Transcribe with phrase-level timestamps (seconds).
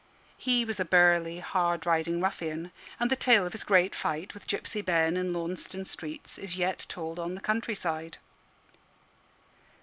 [0.35, 4.47] He was a burly, hard riding ruffian, and the tale of his great fight with
[4.47, 8.17] Gipsy Ben in Launceston streets is yet told on the countryside.